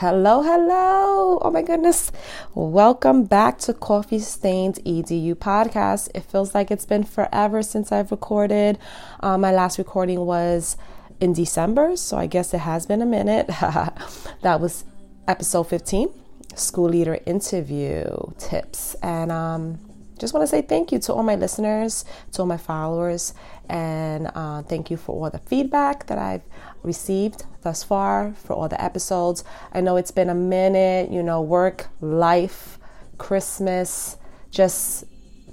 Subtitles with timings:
[0.00, 1.40] Hello, hello.
[1.42, 2.12] Oh my goodness.
[2.54, 6.08] Welcome back to Coffee Stained EDU podcast.
[6.14, 8.78] It feels like it's been forever since I've recorded.
[9.18, 10.76] Um, my last recording was
[11.18, 13.48] in December, so I guess it has been a minute.
[14.42, 14.84] that was
[15.26, 16.08] episode 15
[16.54, 18.04] school leader interview
[18.38, 18.94] tips.
[19.02, 19.80] And um,
[20.16, 23.34] just want to say thank you to all my listeners, to all my followers,
[23.68, 26.42] and uh, thank you for all the feedback that I've
[26.84, 29.44] received thus far for all the episodes.
[29.74, 32.78] I know it's been a minute, you know, work, life,
[33.18, 34.16] Christmas,
[34.50, 35.04] just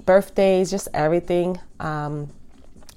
[0.05, 1.59] birthdays, just everything.
[1.81, 2.29] Um,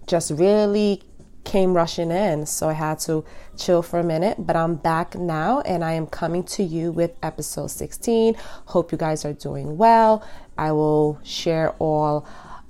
[0.06, 1.02] just really
[1.42, 2.46] came rushing in.
[2.46, 3.24] So I had to
[3.56, 7.10] chill for a minute, but I'm back now and I am coming to you with
[7.20, 8.36] episode 16.
[8.66, 10.24] Hope you guys are doing well.
[10.56, 12.24] I will share all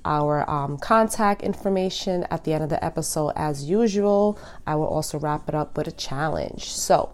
[0.04, 4.38] our um, contact information at the end of the episode as usual.
[4.66, 6.70] I will also wrap it up with a challenge.
[6.70, 7.12] So,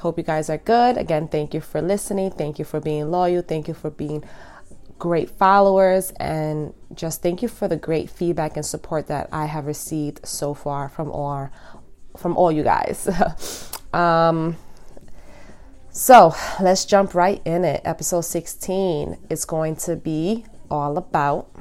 [0.00, 0.96] hope you guys are good.
[0.96, 2.30] Again, thank you for listening.
[2.30, 3.42] Thank you for being loyal.
[3.42, 4.24] Thank you for being
[5.02, 9.66] great followers and just thank you for the great feedback and support that I have
[9.66, 11.50] received so far from all
[12.16, 13.08] from all you guys.
[13.92, 14.56] um,
[15.90, 17.82] so let's jump right in it.
[17.84, 21.51] Episode 16 is going to be all about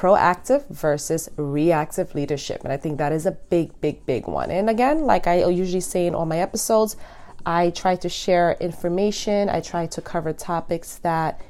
[0.00, 2.64] proactive versus reactive leadership.
[2.64, 4.50] And I think that is a big, big, big one.
[4.50, 6.96] And again, like I usually say in all my episodes,
[7.44, 11.42] I try to share information, I try to cover topics that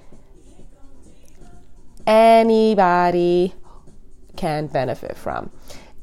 [2.08, 3.54] anybody
[4.34, 5.52] can benefit from.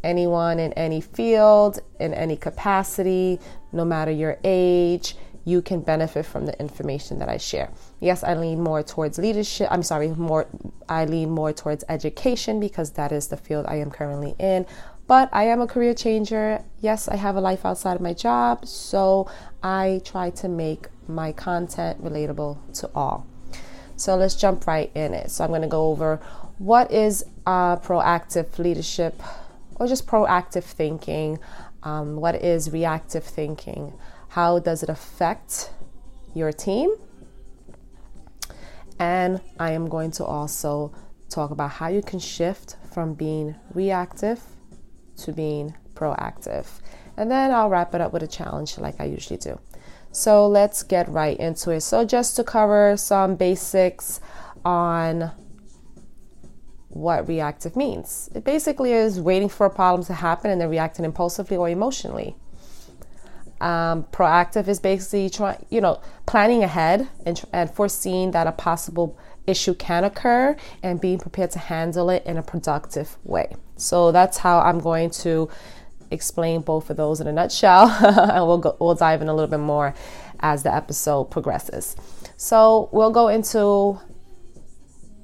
[0.01, 3.39] Anyone in any field, in any capacity,
[3.73, 5.17] no matter your age,
[5.47, 7.69] you can benefit from the information that I share.
[8.01, 9.69] Yes, I lean more towards leadership.
[9.71, 10.45] I'm sorry, more
[10.89, 14.65] I lean more towards education because that is the field I am currently in.
[15.07, 16.65] But I am a career changer.
[16.81, 19.31] Yes, I have a life outside of my job, so
[19.63, 23.25] I try to make my content relatable to all.
[23.95, 25.31] So let's jump right in it.
[25.31, 26.19] So I'm going to go over
[26.57, 29.23] what is uh, proactive leadership
[29.75, 31.39] or just proactive thinking.
[31.83, 33.93] Um, what is reactive thinking?
[34.37, 35.71] How does it affect
[36.35, 36.93] your team?
[38.99, 40.93] And I am going to also
[41.27, 44.39] talk about how you can shift from being reactive
[45.23, 46.67] to being proactive.
[47.17, 49.59] And then I'll wrap it up with a challenge like I usually do.
[50.11, 51.81] So let's get right into it.
[51.81, 54.21] So, just to cover some basics
[54.63, 55.31] on
[56.89, 61.05] what reactive means, it basically is waiting for a problem to happen and then reacting
[61.05, 62.35] impulsively or emotionally.
[63.59, 69.17] Um, proactive is basically trying, you know, planning ahead and, and foreseeing that a possible
[69.47, 73.55] issue can occur and being prepared to handle it in a productive way.
[73.77, 75.49] So that's how I'm going to
[76.11, 77.87] explain both of those in a nutshell,
[78.31, 79.93] and we'll go, we'll dive in a little bit more
[80.39, 81.95] as the episode progresses.
[82.37, 83.99] So we'll go into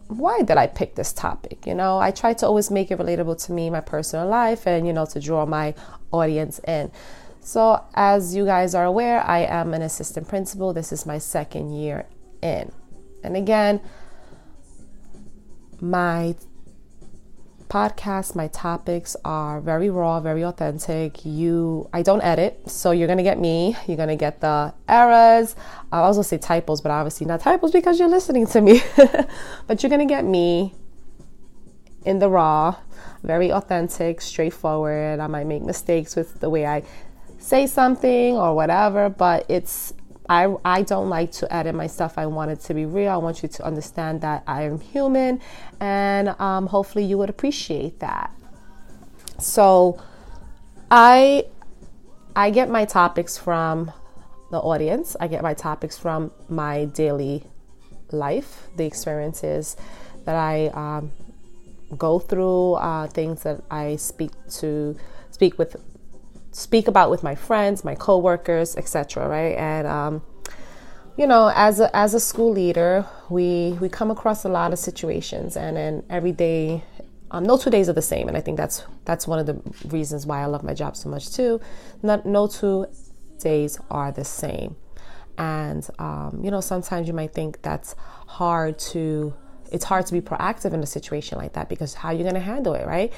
[0.07, 1.65] why did I pick this topic?
[1.65, 4.85] You know, I try to always make it relatable to me, my personal life, and
[4.85, 5.73] you know, to draw my
[6.11, 6.91] audience in.
[7.45, 10.71] So, as you guys are aware, I am an assistant principal.
[10.71, 12.05] This is my second year
[12.41, 12.71] in.
[13.21, 13.81] And again,
[15.81, 16.35] my
[17.67, 21.25] podcast, my topics are very raw, very authentic.
[21.25, 23.75] You, I don't edit, so you're gonna get me.
[23.87, 25.57] You're gonna get the errors.
[25.91, 28.81] I also say typos, but obviously not typos because you're listening to me.
[29.67, 30.73] but you're gonna get me
[32.05, 32.77] in the raw,
[33.21, 35.19] very authentic, straightforward.
[35.19, 36.83] I might make mistakes with the way I
[37.43, 39.93] say something or whatever, but it's
[40.29, 42.17] I, I don't like to edit my stuff.
[42.17, 43.11] I want it to be real.
[43.11, 45.41] I want you to understand that I am human,
[45.81, 48.31] and um, hopefully, you would appreciate that.
[49.39, 50.01] So,
[50.89, 51.45] I
[52.35, 53.91] I get my topics from
[54.49, 55.17] the audience.
[55.19, 57.43] I get my topics from my daily
[58.11, 59.75] life, the experiences
[60.23, 61.11] that I um,
[61.97, 64.95] go through, uh, things that I speak to
[65.31, 65.75] speak with
[66.53, 69.27] speak about with my friends, my coworkers, etc.
[69.27, 70.21] Right, and um,
[71.17, 74.79] you know, as a as a school leader, we we come across a lot of
[74.79, 76.83] situations, and then every day,
[77.31, 79.61] um, no two days are the same, and I think that's that's one of the
[79.89, 81.59] reasons why I love my job so much too.
[82.01, 82.87] Not no two
[83.39, 84.75] days are the same,
[85.37, 87.95] and um, you know, sometimes you might think that's
[88.27, 89.33] hard to
[89.73, 92.35] it's hard to be proactive in a situation like that because how are you going
[92.35, 93.11] to handle it, right?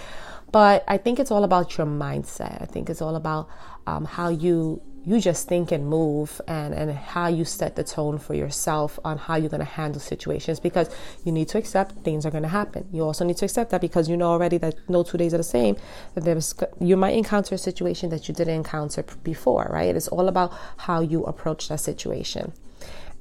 [0.52, 2.62] But I think it's all about your mindset.
[2.62, 3.50] I think it's all about
[3.88, 8.18] um, how you you just think and move and, and how you set the tone
[8.18, 10.90] for yourself on how you're going to handle situations because
[11.24, 12.88] you need to accept things are going to happen.
[12.92, 15.38] You also need to accept that because you know already that no two days are
[15.38, 15.78] the same.
[16.16, 19.96] That there's, you might encounter a situation that you didn't encounter before, right?
[19.96, 22.52] It's all about how you approach that situation.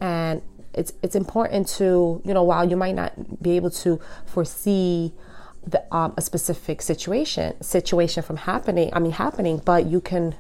[0.01, 0.41] And
[0.73, 5.13] it's, it's important to, you know, while you might not be able to foresee
[5.67, 10.35] the, um, a specific situation, situation from happening, I mean, happening, but you can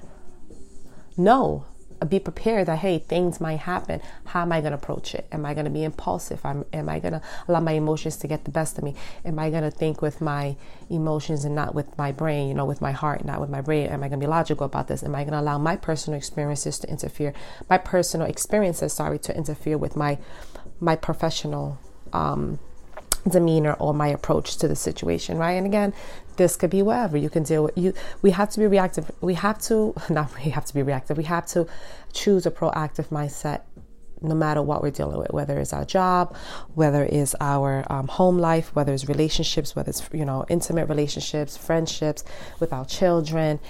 [1.16, 1.66] know
[2.04, 4.00] be prepared that hey things might happen.
[4.26, 5.26] How am i going to approach it?
[5.32, 6.40] Am i going to be impulsive?
[6.44, 8.94] I'm, am i going to allow my emotions to get the best of me?
[9.24, 10.56] Am i going to think with my
[10.90, 13.88] emotions and not with my brain you know with my heart not with my brain?
[13.88, 15.02] Am i going to be logical about this?
[15.02, 17.32] Am i going to allow my personal experiences to interfere?
[17.70, 20.18] My personal experiences sorry to interfere with my
[20.80, 21.78] my professional
[22.12, 22.58] um,
[23.28, 25.52] demeanor or my approach to the situation, right?
[25.52, 25.94] And again,
[26.36, 27.78] this could be whatever you can deal with.
[27.78, 29.10] You, we have to be reactive.
[29.20, 30.34] We have to not.
[30.36, 31.16] We have to be reactive.
[31.16, 31.66] We have to
[32.12, 33.62] choose a proactive mindset,
[34.20, 35.32] no matter what we're dealing with.
[35.32, 36.36] Whether it's our job,
[36.74, 41.56] whether it's our um, home life, whether it's relationships, whether it's you know intimate relationships,
[41.56, 42.24] friendships
[42.60, 43.60] with our children.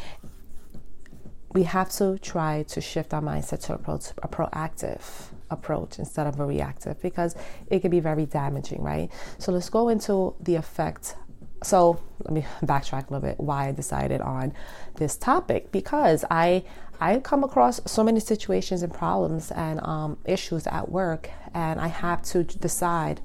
[1.52, 6.40] We have to try to shift our mindset to approach a proactive approach instead of
[6.40, 7.34] a reactive because
[7.68, 9.10] it can be very damaging, right?
[9.38, 11.16] So let's go into the effect.
[11.62, 14.52] So let me backtrack a little bit why I decided on
[14.96, 16.64] this topic because I
[17.00, 21.88] I come across so many situations and problems and um, issues at work, and I
[21.88, 23.20] have to decide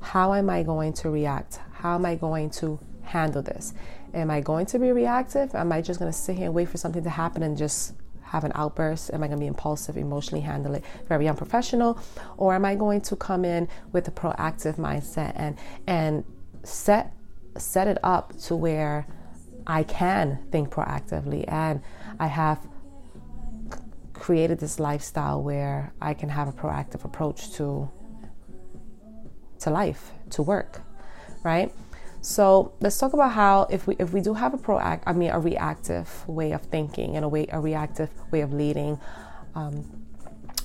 [0.00, 1.58] how am I going to react?
[1.72, 3.72] How am I going to handle this?
[4.14, 5.54] Am I going to be reactive?
[5.54, 7.94] Am I just going to sit here and wait for something to happen and just
[8.30, 9.12] have an outburst?
[9.12, 11.98] Am I going to be impulsive, emotionally handle it very unprofessional?
[12.36, 16.24] Or am I going to come in with a proactive mindset and and
[16.64, 17.12] set
[17.56, 19.06] set it up to where
[19.66, 21.82] I can think proactively and
[22.18, 22.66] I have
[24.14, 27.90] created this lifestyle where I can have a proactive approach to
[29.60, 30.82] to life, to work,
[31.42, 31.72] right?
[32.20, 35.30] So let's talk about how if we if we do have a proact I mean
[35.30, 38.98] a reactive way of thinking and a way a reactive way of leading,
[39.54, 39.84] um,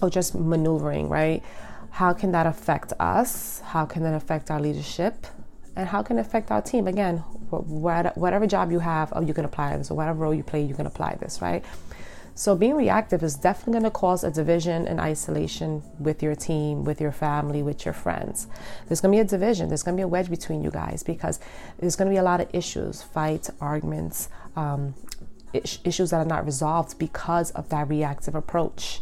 [0.01, 1.43] or just maneuvering, right?
[1.91, 3.59] How can that affect us?
[3.59, 5.27] How can that affect our leadership?
[5.75, 6.87] And how can it affect our team?
[6.87, 7.17] Again,
[7.49, 10.75] whatever job you have, oh, you can apply this, or whatever role you play, you
[10.75, 11.63] can apply this, right?
[12.35, 16.83] So being reactive is definitely going to cause a division and isolation with your team,
[16.83, 18.47] with your family, with your friends.
[18.87, 19.67] There's going to be a division.
[19.67, 21.39] There's going to be a wedge between you guys because
[21.79, 24.95] there's going to be a lot of issues, fights, arguments, um,
[25.53, 29.01] issues that are not resolved because of that reactive approach.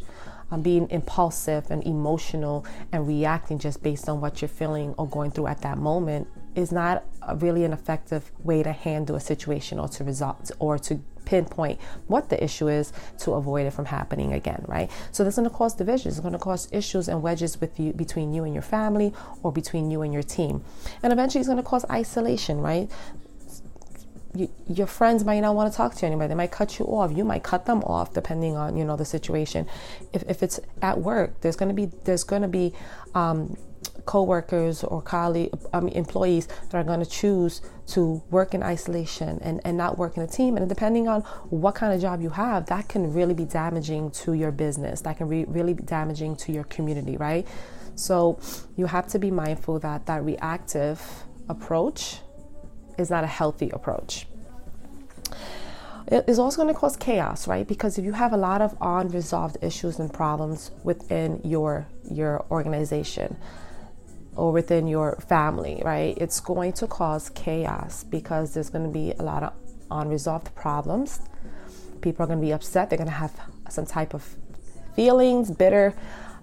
[0.53, 5.31] Um, being impulsive and emotional and reacting just based on what you're feeling or going
[5.31, 7.05] through at that moment is not
[7.35, 12.29] really an effective way to handle a situation or to resolve or to pinpoint what
[12.29, 14.89] the issue is to avoid it from happening again, right?
[15.11, 16.15] So this is going to cause divisions.
[16.15, 19.13] It's going to cause issues and wedges with you between you and your family
[19.43, 20.63] or between you and your team.
[21.03, 22.89] And eventually it's going to cause isolation, right?
[24.33, 26.29] You, your friends might not want to talk to you anymore.
[26.29, 27.11] They might cut you off.
[27.15, 29.67] You might cut them off, depending on you know the situation.
[30.13, 32.71] If, if it's at work, there's going to be there's going to be
[33.13, 33.57] um,
[34.05, 39.61] co-workers or colleague um, employees that are going to choose to work in isolation and,
[39.65, 40.57] and not work in a team.
[40.57, 44.33] And depending on what kind of job you have that can really be damaging to
[44.33, 45.01] your business.
[45.01, 47.47] That can be really be damaging to your community right?
[47.95, 48.39] So
[48.77, 51.01] you have to be mindful that that reactive
[51.49, 52.19] approach
[52.97, 54.27] is not a healthy approach.
[56.07, 57.67] It is also going to cause chaos right?
[57.67, 63.37] Because if you have a lot of unresolved issues and problems within your your organization
[64.35, 66.17] or within your family, right?
[66.17, 69.53] It's going to cause chaos because there's going to be a lot of
[69.89, 71.19] unresolved problems.
[72.01, 72.89] People are going to be upset.
[72.89, 73.33] They're going to have
[73.69, 74.35] some type of
[74.95, 75.93] feelings, bitter.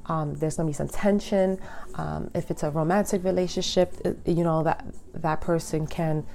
[0.06, 1.58] Um, there's going to be some tension.
[1.94, 6.26] Um, if it's a romantic relationship, you know that that person can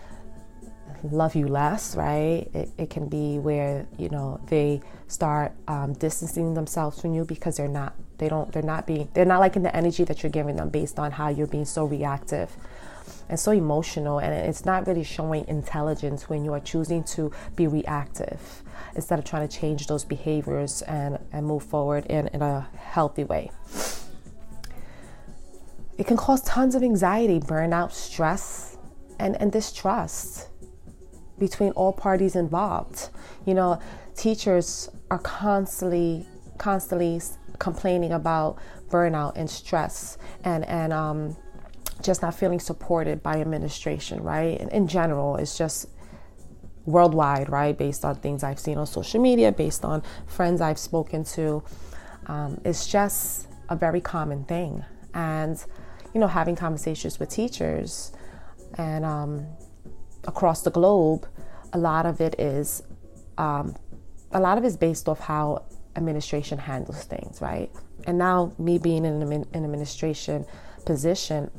[1.12, 2.50] love you less, right?
[2.54, 7.58] It, it can be where you know they start um, distancing themselves from you because
[7.58, 10.56] they're not they don't they're not being they're not liking the energy that you're giving
[10.56, 12.56] them based on how you're being so reactive
[13.28, 17.68] and so emotional and it's not really showing intelligence when you are choosing to be
[17.68, 18.64] reactive
[18.96, 23.24] instead of trying to change those behaviors and, and move forward in, in a healthy
[23.24, 23.52] way.
[25.98, 28.78] It can cause tons of anxiety, burnout, stress,
[29.20, 30.50] and, and distrust
[31.40, 33.10] between all parties involved.
[33.46, 33.80] You know,
[34.16, 36.26] teachers are constantly,
[36.58, 37.22] constantly
[37.64, 38.58] complaining about
[38.90, 41.36] burnout and stress and, and, um,
[42.02, 44.60] just not feeling supported by administration, right?
[44.60, 45.88] In, in general, it's just
[46.86, 47.78] worldwide, right?
[47.78, 51.64] Based on things I've seen on social media, based on friends I've spoken to.
[52.28, 54.84] Um, it's just a very common thing.
[55.14, 55.64] And,
[56.14, 58.12] you know, having conversations with teachers
[58.78, 59.46] and um,
[60.26, 61.28] across the globe,
[61.72, 62.84] a lot of it is,
[63.38, 63.76] um,
[64.32, 65.64] a lot of it is based off how
[65.96, 67.72] administration handles things, right?
[68.06, 70.46] And now, me being in an administration
[70.86, 71.52] position,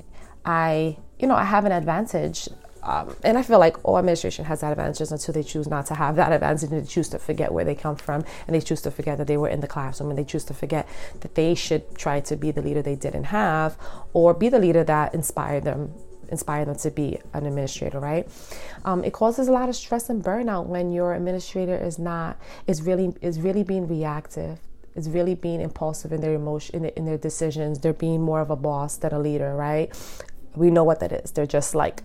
[0.45, 2.49] I, you know, I have an advantage
[2.85, 5.95] um, and I feel like all administration has that advantages until they choose not to
[5.95, 8.83] have that advantage and they choose to forget where they come from and they choose
[8.83, 10.87] to forget that they were in the classroom and they choose to forget
[11.21, 13.79] that they should try to be the leader they didn't have
[14.13, 15.95] or be the leader that inspired them
[16.29, 18.29] inspire them to be an administrator right?
[18.85, 22.83] Um, it causes a lot of stress and burnout when your administrator is not is
[22.83, 24.59] really is really being reactive
[24.95, 27.81] is really being impulsive in their emotion in, in their decisions.
[27.81, 29.93] They're being more of a boss than a leader right?
[30.55, 31.33] We know what that is.
[31.33, 32.03] They're just like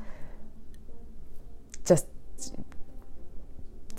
[1.86, 2.08] just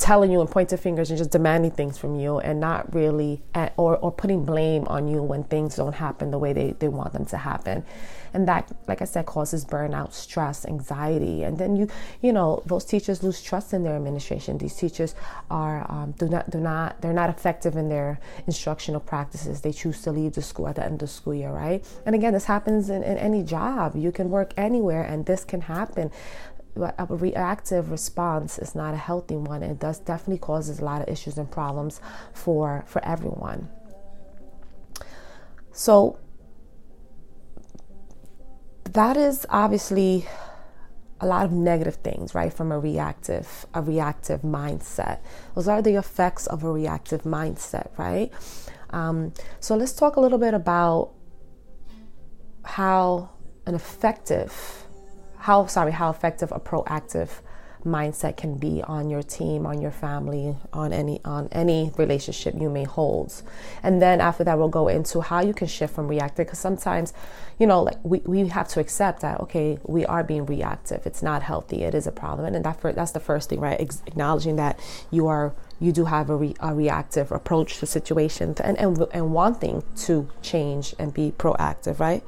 [0.01, 3.75] telling you and pointing fingers and just demanding things from you and not really at,
[3.77, 7.13] or, or putting blame on you when things don't happen the way they, they want
[7.13, 7.85] them to happen.
[8.33, 11.43] And that like i said causes burnout stress anxiety.
[11.43, 11.89] And then you
[12.23, 14.59] you know those teachers lose trust in their administration.
[14.59, 15.15] These teachers
[15.51, 19.61] are um, do not do not they're not effective in their instructional practices.
[19.61, 21.85] They choose to leave the school at the end of the school year right?
[22.07, 23.97] And again this happens in, in any job.
[23.97, 26.13] You can work anywhere and this can happen
[26.77, 29.63] a reactive response is not a healthy one.
[29.63, 32.01] It does definitely causes a lot of issues and problems
[32.33, 33.69] for for everyone.
[35.73, 36.19] So
[38.85, 40.27] that is obviously
[41.21, 42.53] a lot of negative things, right?
[42.53, 45.21] From a reactive a reactive mindset.
[45.55, 48.33] Those are the effects of a reactive mindset, right?
[48.91, 51.13] Um, so let's talk a little bit about
[52.65, 53.31] how
[53.67, 54.87] an effective
[55.41, 57.41] how sorry how effective a proactive
[57.85, 62.69] mindset can be on your team on your family on any on any relationship you
[62.69, 63.43] may hold.
[63.83, 67.13] And then after that we'll go into how you can shift from reactive because sometimes
[67.59, 71.07] you know like we, we have to accept that okay we are being reactive.
[71.07, 71.83] It's not healthy.
[71.83, 72.55] It is a problem.
[72.55, 73.81] And that for, that's the first thing right?
[73.81, 74.79] Ex- acknowledging that
[75.11, 79.33] you are you do have a, re, a reactive approach to situations and, and and
[79.33, 82.23] wanting to change and be proactive right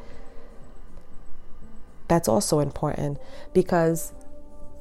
[2.13, 3.19] that's also important
[3.55, 4.13] because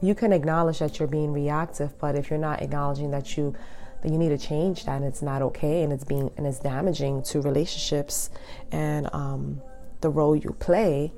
[0.02, 3.56] you can acknowledge that you're being reactive, but if you're not acknowledging that you
[4.02, 6.60] that you need to change that and it's not okay and it's being and it's
[6.60, 8.32] damaging to relationships
[8.72, 9.62] and um,
[10.02, 11.14] the role you play,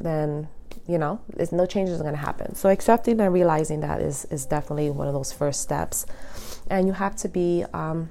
[0.00, 0.48] then
[0.86, 2.54] you know there's no changes going to happen.
[2.54, 6.06] So accepting and realizing that is is definitely one of those first steps,
[6.70, 8.08] and you have to be um,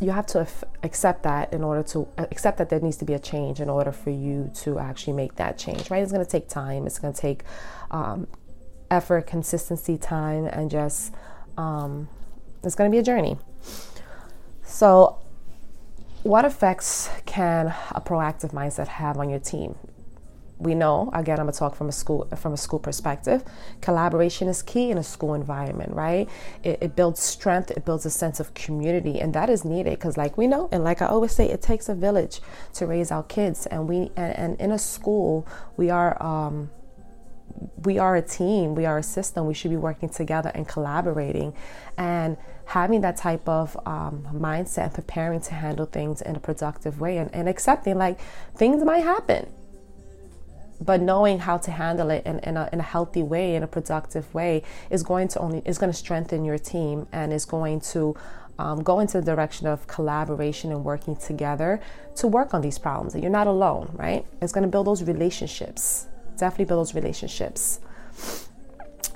[0.00, 0.46] you have to
[0.82, 3.68] accept that in order to uh, accept that there needs to be a change in
[3.68, 6.02] order for you to actually make that change right?
[6.02, 6.86] It's going to take time.
[6.86, 7.42] It's going to take
[7.90, 8.26] um,
[8.90, 11.14] effort consistency time and just
[11.56, 12.08] um,
[12.62, 13.38] it's going to be a journey.
[14.62, 15.18] So
[16.22, 19.76] what effects can a proactive mindset have on your team
[20.58, 23.44] we know again i'm going to talk from a school from a school perspective
[23.80, 26.28] collaboration is key in a school environment right?
[26.62, 30.16] It, it builds strength it builds a sense of community and that is needed because
[30.16, 32.40] like we know and like i always say it takes a village
[32.74, 35.46] to raise our kids and we and, and in a school
[35.76, 36.70] we are um,
[37.84, 41.54] we are a team we are a system we should be working together and collaborating
[41.96, 42.36] and
[42.66, 47.16] having that type of um, mindset and preparing to handle things in a productive way
[47.16, 48.18] and, and accepting like
[48.54, 49.48] things might happen
[50.80, 53.66] but knowing how to handle it in, in, a, in a healthy way in a
[53.66, 57.80] productive way is going to only is going to strengthen your team and is going
[57.80, 58.16] to
[58.58, 61.80] um, go into the direction of collaboration and working together
[62.16, 63.14] to work on these problems.
[63.14, 64.24] And you're not alone right?
[64.40, 66.06] It's going to build those relationships.
[66.36, 67.80] Definitely build those relationships.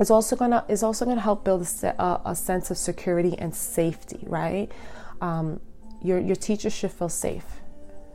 [0.00, 4.24] It's also gonna it's also gonna help build a, a sense of security and safety
[4.26, 4.72] right?
[5.20, 5.60] Um,
[6.02, 7.61] your your teachers should feel safe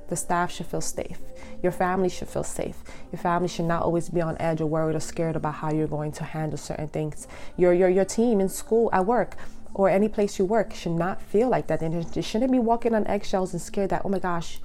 [0.10, 1.20] the staff should feel safe
[1.62, 2.78] your family should feel safe.
[3.12, 5.88] Your family should not always be on edge or worried or scared about how you're
[5.88, 7.28] going to handle certain things.
[7.58, 9.36] Your your your team in school, at work,
[9.74, 11.80] or any place you work should not feel like that.
[11.80, 14.60] They shouldn't be walking on eggshells and scared that, oh my gosh,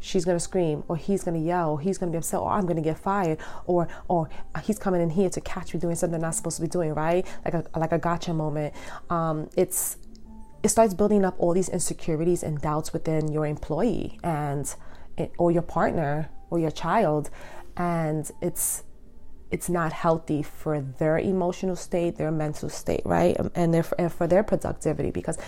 [0.00, 2.80] she's gonna scream or he's gonna yell or he's gonna be upset or I'm gonna
[2.80, 4.28] get fired or or
[4.62, 6.94] he's coming in here to catch me doing something I'm not supposed to be doing
[6.94, 8.74] right like a like a gotcha moment
[9.10, 9.96] um, it's
[10.66, 14.74] it starts building up all these insecurities and doubts within your employee and
[15.38, 17.30] or your partner or your child.
[17.76, 18.82] And it's
[19.52, 23.36] it's not healthy for their emotional state their mental state right?
[23.54, 25.38] And, their, and for their productivity because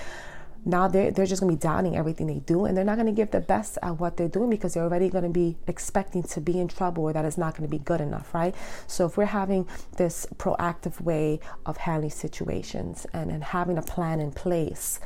[0.65, 3.07] now they're, they're just going to be doubting everything they do and they're not going
[3.07, 6.23] to give the best at what they're doing because they're already going to be expecting
[6.23, 8.55] to be in trouble or that it's not going to be good enough right?
[8.87, 14.21] So if we're having this proactive way of handling situations and, and having a plan
[14.21, 15.01] in place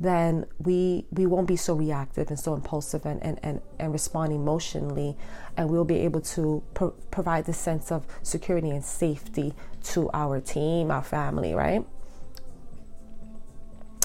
[0.00, 4.32] then we we won't be so reactive and so impulsive and and, and, and respond
[4.32, 5.16] emotionally
[5.56, 10.40] and we'll be able to pro- provide the sense of security and safety to our
[10.40, 11.84] team our family right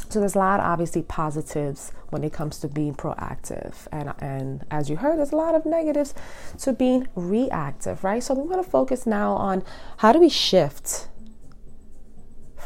[0.09, 4.89] so there's a lot, obviously, positives when it comes to being proactive, and and as
[4.89, 6.13] you heard, there's a lot of negatives
[6.59, 8.23] to being reactive, right?
[8.23, 9.63] So we want to focus now on
[9.97, 11.09] how do we shift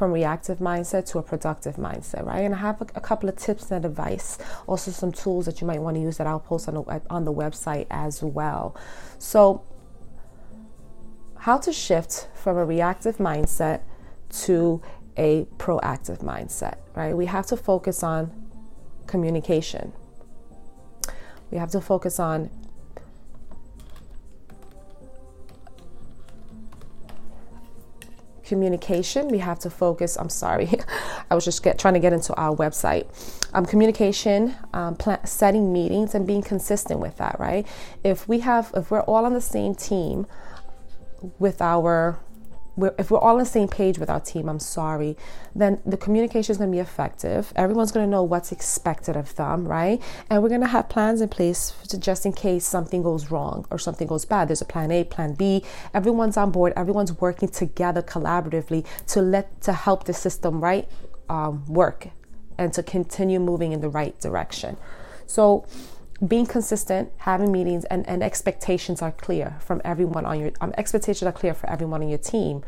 [0.02, 2.40] from reactive mindset to a productive mindset, right?
[2.40, 5.68] And I have a, a, couple of tips and advice, also some tools that you
[5.68, 8.76] might want to use that I'll post on the on the website as well.
[9.20, 9.64] So,
[11.38, 13.82] how to shift from a reactive mindset
[14.46, 14.82] to
[15.22, 17.16] a proactive mindset, right?
[17.16, 18.32] We have to focus on
[19.06, 19.94] communication.
[21.52, 22.50] We have to focus on
[28.44, 29.28] communication.
[29.28, 30.18] We have to focus.
[30.18, 30.72] I'm sorry,
[31.30, 33.06] I was just get, trying to get into our website.
[33.54, 37.40] Um, communication, um, plan, setting meetings, and being consistent with that.
[37.40, 37.68] Right?
[38.04, 40.26] If we have, if we're all on the same team
[41.38, 42.20] with our
[42.76, 45.18] we're, if we're all on the same page with our team, I'm sorry,
[45.54, 47.52] then the communication is going to be effective.
[47.56, 50.02] Everyone's going to know what's expected of them, right?
[50.30, 53.66] And we're going to have plans in place to just in case something goes wrong
[53.70, 54.48] or something goes bad.
[54.48, 55.64] There's a plan A, plan B.
[55.94, 56.74] Everyone's on board.
[56.76, 60.88] Everyone's working together collaboratively to let to help the system right
[61.30, 62.08] um, work
[62.58, 64.78] and to continue moving in the right direction.
[65.26, 65.66] So
[66.28, 71.28] being consistent, having meetings, and, and expectations are clear from everyone on your um, expectations
[71.28, 72.64] are clear for everyone on your team.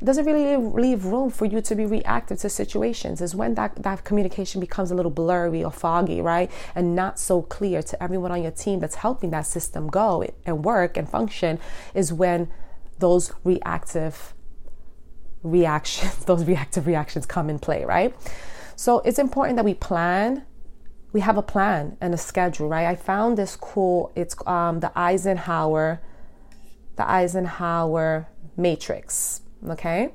[0.00, 3.20] It doesn't really leave room for you to be reactive to situations.
[3.20, 6.50] Is when that, that communication becomes a little blurry or foggy, right?
[6.74, 10.64] And not so clear to everyone on your team that's helping that system go and
[10.64, 11.58] work and function
[11.94, 12.50] is when
[12.98, 14.34] those reactive
[15.42, 18.14] reactions, those reactive reactions come in play, right?
[18.74, 20.44] So it's important that we plan
[21.12, 22.86] we have a plan and a schedule, right?
[22.86, 24.12] I found this cool.
[24.14, 26.00] It's um, the Eisenhower,
[26.96, 29.42] the Eisenhower matrix.
[29.68, 30.12] Okay.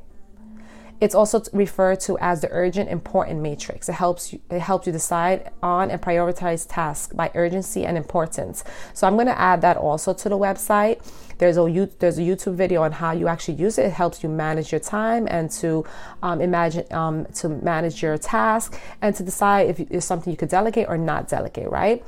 [1.02, 3.90] It's also referred to as the urgent important matrix.
[3.90, 8.64] It helps you it helps you decide on and prioritize tasks by urgency and importance.
[8.94, 11.02] So I'm going to add that also to the website.
[11.40, 13.88] There's a there's a YouTube video on how you actually use it.
[13.88, 15.84] It helps you manage your time and to
[16.22, 20.50] um, imagine um, to manage your task and to decide if it's something you could
[20.50, 22.06] delegate or not delegate, right?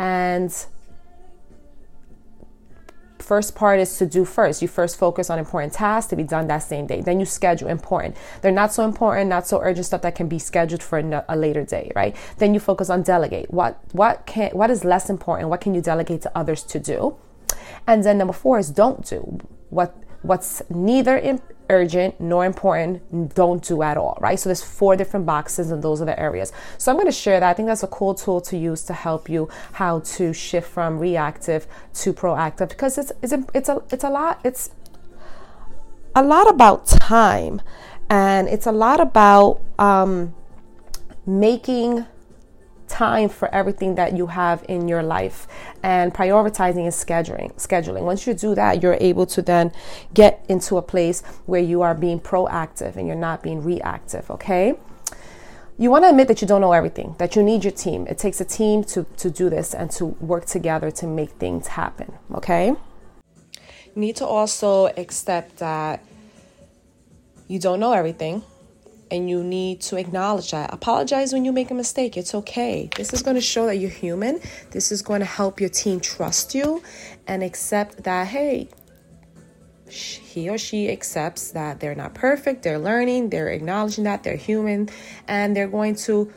[0.00, 0.52] And
[3.32, 4.60] first part is to do first.
[4.60, 7.00] You first focus on important tasks to be done that same day.
[7.00, 8.14] Then you schedule important.
[8.42, 10.98] They're not so important, not so urgent stuff that can be scheduled for
[11.34, 12.14] a later day, right?
[12.36, 13.50] Then you focus on delegate.
[13.50, 15.48] What what can what is less important?
[15.48, 17.16] What can you delegate to others to do?
[17.86, 19.20] And then number four is don't do
[19.70, 24.38] what what's neither urgent nor important, don't do at all, right?
[24.38, 26.52] So there's four different boxes and those are the areas.
[26.78, 27.48] So I'm going to share that.
[27.48, 30.98] I think that's a cool tool to use to help you how to shift from
[30.98, 34.70] reactive to proactive because it's it's a, it's a it's a lot it's
[36.14, 37.62] a lot about time
[38.10, 40.34] and it's a lot about um,
[41.24, 42.06] making
[42.88, 45.46] time for everything that you have in your life
[45.82, 48.02] and prioritizing and scheduling scheduling.
[48.02, 49.72] Once you do that you're able to then
[50.14, 54.74] get into a place where you are being proactive and you're not being reactive okay?
[55.78, 58.06] You want to admit that you don't know everything that you need your team.
[58.06, 61.68] It takes a team to to do this and to work together to make things
[61.68, 62.74] happen okay?
[63.94, 66.04] You need to also accept that
[67.48, 68.42] you don't know everything
[69.12, 70.72] and you need to acknowledge that.
[70.72, 72.16] Apologize when you make a mistake.
[72.16, 72.88] It's okay.
[72.96, 74.40] This is going to show that you're human.
[74.70, 76.82] This is going to help your team trust you
[77.26, 78.70] and accept that, hey,
[79.86, 84.88] he or she accepts that they're not perfect, they're learning, they're acknowledging that they're human,
[85.28, 86.32] and they're going to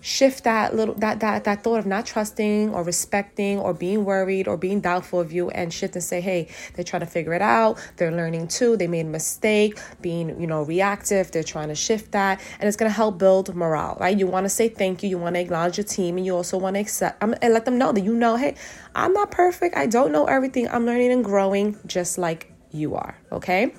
[0.00, 4.48] shift that little that that that thought of not trusting or respecting or being worried
[4.48, 7.42] or being doubtful of you and shift and say hey they're trying to figure it
[7.42, 7.78] out.
[7.96, 8.76] They're learning too.
[8.76, 11.30] They made a mistake being you know reactive.
[11.30, 12.40] They're trying to shift that.
[12.58, 14.16] And it's going to help build morale right?
[14.16, 15.08] You want to say thank you.
[15.08, 17.64] You want to acknowledge your team and you also want to accept um, and let
[17.64, 18.54] them know that you know hey
[18.94, 19.76] i'm not perfect.
[19.76, 20.68] I don't know everything.
[20.68, 23.74] I'm learning and growing just like you are okay?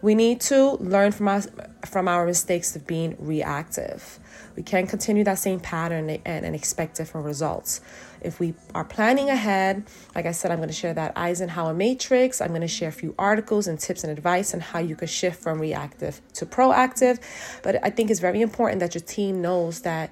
[0.00, 1.48] We need to learn from us
[1.84, 4.20] from our mistakes of being reactive
[4.58, 7.80] we can't continue that same pattern and, and expect different results.
[8.20, 12.40] If we are planning ahead, like I said, I'm going to share that Eisenhower matrix.
[12.40, 15.10] I'm going to share a few articles and tips and advice on how you could
[15.10, 17.20] shift from reactive to proactive.
[17.62, 20.10] But I think it's very important that your team knows that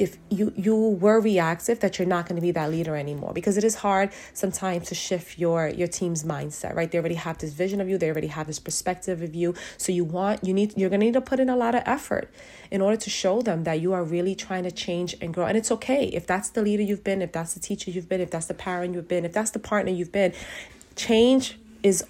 [0.00, 3.58] if you you were reactive that you're not going to be that leader anymore because
[3.58, 6.90] it is hard sometimes to shift your your team's mindset right?
[6.90, 9.92] They already have this vision of you they already have this perspective of you so
[9.92, 12.32] you want you need you're going to need to put in a lot of effort
[12.70, 15.56] in order to show them that you are really trying to change and grow and
[15.56, 16.06] it's okay.
[16.06, 18.54] If that's the leader you've been if that's the teacher you've been if that's the
[18.54, 20.32] parent you've been if that's the partner you've been
[20.96, 22.04] change is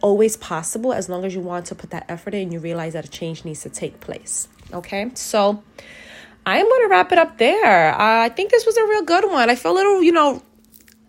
[0.00, 3.04] always possible as long as you want to put that effort in you realize that
[3.04, 5.10] a change needs to take place okay?
[5.14, 5.62] So
[6.46, 7.94] I'm going to wrap it up there.
[7.94, 9.48] Uh, I think this was a real good one.
[9.48, 10.42] I feel a little, you know,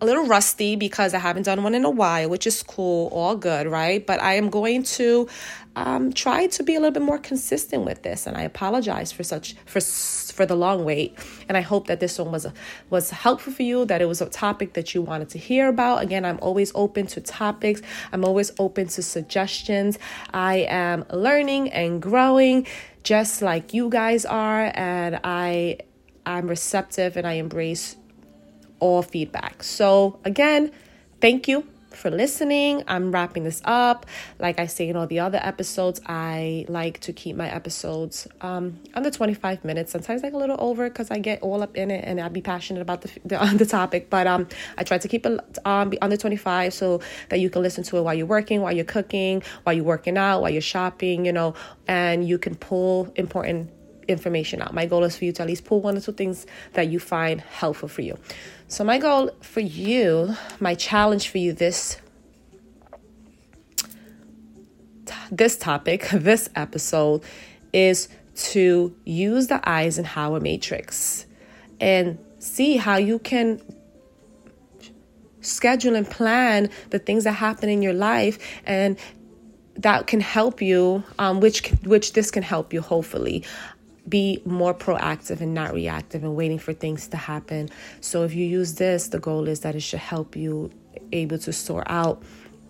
[0.00, 3.36] a little rusty because I haven't done one in a while, which is cool, all
[3.36, 4.04] good, right?
[4.06, 5.28] But I am going to
[5.76, 9.22] um, try to be a little bit more consistent with this, and I apologize for
[9.22, 11.18] such for for the long wait.
[11.48, 12.52] And I hope that this one was a,
[12.90, 16.02] was helpful for you, that it was a topic that you wanted to hear about.
[16.02, 17.82] Again, I'm always open to topics.
[18.12, 19.98] I'm always open to suggestions.
[20.32, 22.66] I am learning and growing
[23.02, 25.78] just like you guys are and I
[26.24, 27.96] I'm receptive and I embrace
[28.80, 29.62] all feedback.
[29.62, 30.72] So again,
[31.20, 32.84] thank you for listening.
[32.86, 34.06] I'm wrapping this up.
[34.38, 38.78] Like I say in all the other episodes, I like to keep my episodes um,
[38.94, 39.92] under 25 minutes.
[39.92, 42.42] Sometimes like a little over because I get all up in it and I'll be
[42.42, 44.10] passionate about the the, the topic.
[44.10, 47.84] But um, I try to keep it um, under 25 so that you can listen
[47.84, 51.26] to it while you're working, while you're cooking, while you're working out, while you're shopping,
[51.26, 51.54] you know,
[51.86, 53.70] and you can pull important
[54.08, 54.74] information out.
[54.74, 56.98] My goal is for you to at least pull one or two things that you
[56.98, 58.18] find helpful for you.
[58.68, 61.98] So my goal for you, my challenge for you this
[65.30, 67.22] this topic, this episode
[67.72, 71.26] is to use the Eisenhower matrix
[71.80, 73.60] and see how you can
[75.40, 78.98] schedule and plan the things that happen in your life and
[79.76, 83.44] that can help you um, which which this can help you hopefully
[84.08, 87.68] be more proactive and not reactive and waiting for things to happen.
[88.00, 90.70] So if you use this, the goal is that it should help you
[91.12, 92.22] able to sort out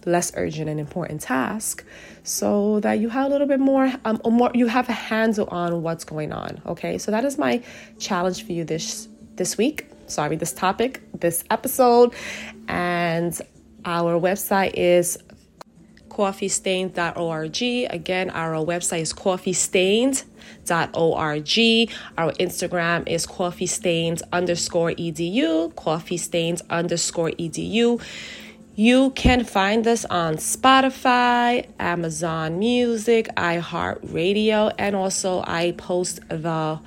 [0.04, 1.84] less urgent and important task
[2.22, 5.82] so that you have a little bit more um more you have a handle on
[5.82, 6.96] what's going on okay?
[6.96, 7.60] So that is my
[7.98, 9.88] challenge for you this this week.
[10.06, 12.14] Sorry this topic this episode.
[12.68, 13.40] And
[13.84, 15.18] our website is
[16.16, 17.62] coffeestains.org.
[17.90, 21.92] Again, our website is coffeestains.org.
[22.16, 28.00] Our Instagram is coffeestains underscore edu, coffeestains underscore edu.
[28.78, 36.80] You can find us on Spotify, Amazon Music, iHeartRadio, and also I post the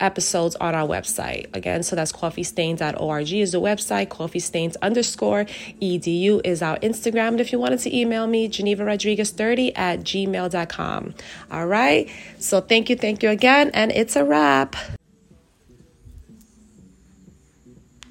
[0.00, 1.54] episodes on our website.
[1.54, 5.44] Again, so that's coffeestains.org is the website, coffeestains underscore
[5.80, 7.28] edu is our Instagram.
[7.28, 11.14] And if you wanted to email me, Geneva Rodriguez 30 at gmail.com.
[11.50, 12.10] All right.
[12.38, 13.70] So thank you, thank you again.
[13.74, 14.76] And it's a wrap.